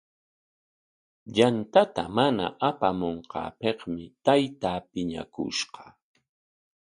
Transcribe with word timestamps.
Yantata 1.35 2.03
mana 2.15 2.45
apamunqaapikmi 2.69 4.03
taytaa 4.25 4.79
piñakushqa. 4.91 5.83